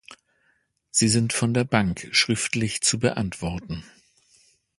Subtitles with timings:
[0.89, 3.83] Sie sind von der Bank schriftlich zu beantworten.